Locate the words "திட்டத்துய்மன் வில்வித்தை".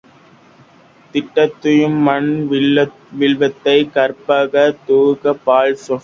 1.13-3.75